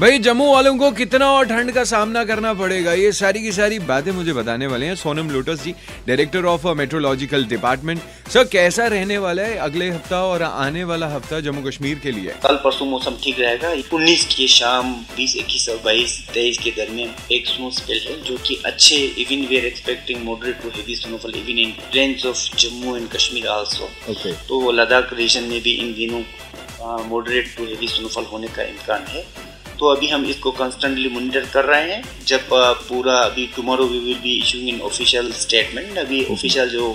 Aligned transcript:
भाई 0.00 0.18
जम्मू 0.18 0.44
वालों 0.52 0.74
को 0.76 0.90
कितना 0.92 1.26
और 1.30 1.44
ठंड 1.46 1.70
का 1.72 1.82
सामना 1.84 2.22
करना 2.24 2.52
पड़ेगा? 2.54 2.92
ये 2.92 3.10
सारी 3.12 3.42
की 3.42 3.50
सारी 3.52 3.78
बातें 3.80 4.10
मुझे 4.12 4.32
बताने 4.32 4.66
वाले 4.66 4.86
हैं। 4.86 4.94
Sonam 4.96 5.30
Lotus 5.30 5.62
ji 5.64 5.72
director 6.06 6.44
of 6.44 6.66
meteorological 6.76 7.44
department 7.46 8.00
sir 8.32 8.44
कैसा 8.52 8.86
रहने 8.86 9.18
वाला 9.18 9.42
है 9.42 9.56
अगले 9.58 9.88
हफ़्ता 9.90 10.22
और 10.24 10.42
आने 10.42 10.84
वाला 10.84 11.08
हफ़्ता 11.08 11.40
जम्मू 11.40 11.62
कश्मीर 11.62 11.98
के 11.98 12.10
लिए? 12.10 12.34
कल 12.42 12.56
परसों 12.64 12.86
मौसम 12.86 13.16
ठीक 13.24 13.40
रहेगा। 13.40 13.70
उन्नीस 13.92 14.24
की 14.34 14.48
शाम 14.48 14.92
बीस 15.16 15.36
इक्कीस 15.36 15.68
और 15.68 15.76
बाईस 15.84 16.18
तेईस 16.34 16.58
के 16.58 16.70
दरमियान 16.78 17.14
एक 17.32 17.46
स्नो 17.48 17.70
स्पेल 17.72 18.00
है 18.06 18.20
जो 18.22 18.36
की 18.46 18.60
अच्छे 18.66 18.96
even 18.96 19.46
we 19.46 19.58
are 19.58 19.66
expecting 19.66 20.24
moderate 20.24 20.62
to 20.62 20.68
heavy 20.76 20.96
snowfall 20.96 21.34
even 21.36 21.58
in 21.58 21.74
range 21.94 22.26
of 22.26 22.56
Jammu 22.56 22.96
and 22.96 23.08
Kashmir 23.10 23.46
also 23.50 23.88
तो 24.48 24.70
लद्दाख 24.72 25.14
रीजन 25.14 25.48
में 25.52 25.60
भी 25.62 25.78
इन 25.84 25.94
दिनों 25.94 26.22
मॉडरेट 27.08 27.56
टू 27.56 27.64
हेवी 27.64 27.88
स्नोफॉल 27.88 28.24
होने 28.32 28.48
का 28.56 28.62
इम्कान 28.64 29.06
है। 29.08 29.24
तो 29.82 29.88
अभी 29.88 30.08
हम 30.08 30.24
इसको 30.30 30.50
कंस्टेंटली 30.50 31.08
मॉनिटर 31.08 31.46
कर 31.52 31.64
रहे 31.64 31.90
हैं। 31.92 32.26
जब 32.26 32.48
पूरा 32.88 33.14
अभी 33.20 33.46
tomorrow 33.56 33.84
we 33.84 33.98
will 33.98 34.18
be 34.22 34.34
issuing 34.42 34.68
in 34.68 34.80
official 34.80 35.32
statement 35.38 35.98
अभी 35.98 36.22
ऑफिशियल 36.32 36.68
जो 36.70 36.90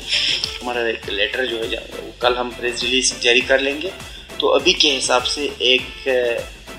हमारा 0.62 0.88
एक 0.89 1.09
लेटर 1.09 1.45
जो 1.45 1.58
है 1.58 1.80
वो 1.95 2.14
कल 2.22 2.36
हम 2.36 2.52
प्रेस 2.59 2.84
रिलीज़ 2.84 3.14
जारी 3.23 3.42
कर 3.50 3.62
लेंगे। 3.62 3.92
तो 4.39 4.47
अभी 4.59 4.73
के 4.73 4.92
हिसाब 4.92 5.23
से 5.34 5.50
एक 5.73 6.08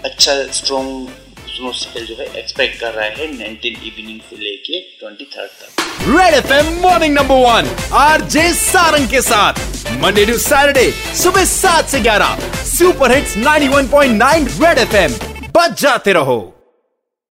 अच्छा 0.05 0.43
स्ट्रॉन्ग 0.53 1.11
स्नो 1.51 1.73
स्पेल 1.75 2.07
जो 2.07 2.17
है 2.21 2.31
एक्सपेक्ट 2.39 2.81
कर 2.81 2.95
रहा 2.95 3.05
है 3.05 3.29
19 3.35 3.79
इवनिंग 3.93 4.21
से 4.31 4.43
लेके 4.45 4.81
23 5.05 5.47
तक। 5.61 5.71
Red 6.09 6.35
FM 6.35 6.75
morning 6.83 7.15
number 7.15 7.47
one 7.47 7.71
RJ 8.01 8.53
Sarang 8.57 9.09
के 9.11 9.23
साथ। 9.23 9.67
मंडे 10.03 10.27
टू 10.27 10.39
सैटरडे 10.41 10.91
सुबह 11.23 11.45
सात 11.55 11.89
से 11.89 12.01
ग्यारह। 12.01 12.39
सुपर 12.67 13.17
हिट्स 13.17 13.37
91.9 13.39 14.63
रेड 14.65 14.79
एफएम 14.79 15.28
बच 15.57 15.81
जाते 15.83 16.13
रहो। 16.13 16.55